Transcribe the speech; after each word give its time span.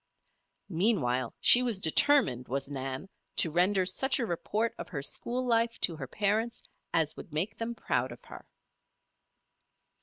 Meanwhile 0.73 1.35
she 1.39 1.61
was 1.61 1.79
determined, 1.79 2.47
was 2.47 2.67
Nan, 2.71 3.07
to 3.35 3.51
render 3.51 3.85
such 3.85 4.17
a 4.17 4.25
report 4.25 4.73
of 4.79 4.89
her 4.89 5.03
school 5.03 5.45
life 5.45 5.79
to 5.81 5.95
her 5.97 6.07
parents 6.07 6.63
as 6.91 7.15
would 7.15 7.31
make 7.31 7.55
them 7.59 7.75
proud 7.75 8.11
of 8.11 8.25
her. 8.25 8.47